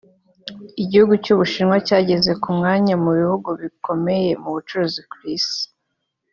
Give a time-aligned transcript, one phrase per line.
[0.83, 5.61] Igihugu cy’u Bushinwa cyageze ku mwanya wa mu bihugu bikomeye mu bucuruzi ku isi